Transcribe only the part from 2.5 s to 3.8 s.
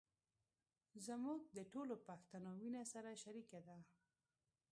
وينه سره شریکه ده.